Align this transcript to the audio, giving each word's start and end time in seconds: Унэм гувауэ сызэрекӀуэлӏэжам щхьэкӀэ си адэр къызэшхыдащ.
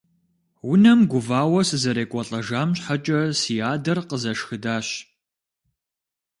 Унэм 0.71 0.99
гувауэ 1.11 1.61
сызэрекӀуэлӏэжам 1.67 2.69
щхьэкӀэ 2.77 3.19
си 3.39 3.55
адэр 3.71 3.99
къызэшхыдащ. 4.09 4.87